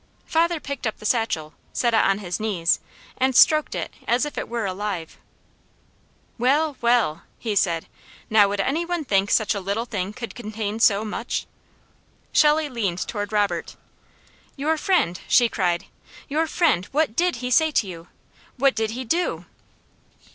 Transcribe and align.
Father 0.25 0.59
picked 0.59 0.87
up 0.87 0.97
the 0.97 1.05
satchel, 1.05 1.53
set 1.73 1.93
it 1.93 1.97
on 1.97 2.17
his 2.17 2.39
knees, 2.39 2.79
and 3.19 3.35
stroked 3.35 3.75
it 3.75 3.93
as 4.07 4.25
if 4.25 4.35
it 4.35 4.49
were 4.49 4.65
alive. 4.65 5.19
"Well! 6.39 6.75
Well!" 6.81 7.21
he 7.37 7.55
said. 7.55 7.85
"Now 8.27 8.47
would 8.49 8.59
any 8.61 8.83
one 8.83 9.05
think 9.05 9.29
such 9.29 9.53
a 9.53 9.59
little 9.59 9.85
thing 9.85 10.11
could 10.11 10.33
contain 10.33 10.79
so 10.79 11.05
much?" 11.05 11.45
Shelley 12.33 12.67
leaned 12.67 13.07
toward 13.07 13.31
Robert. 13.31 13.75
"Your 14.55 14.75
friend!" 14.75 15.21
she 15.27 15.47
cried, 15.47 15.85
"Your 16.27 16.47
friend! 16.47 16.85
What 16.91 17.15
DID 17.15 17.35
he 17.35 17.51
say 17.51 17.69
to 17.69 17.85
you? 17.85 18.07
What 18.57 18.73
did 18.73 18.89
he 18.97 19.03
DO?" 19.05 19.45